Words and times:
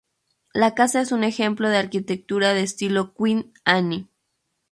La 0.55 0.73
casa 0.73 0.99
es 1.01 1.11
un 1.11 1.23
ejemplo 1.23 1.69
de 1.69 1.77
arquitectura 1.77 2.55
de 2.55 2.63
estilo 2.63 3.13
Queen 3.13 3.53
Anne. 3.65 4.07